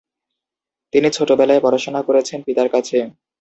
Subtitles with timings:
[0.93, 2.97] তিনি ছোটবেলায় পড়াশোনা করেছেন পিতার কাছে।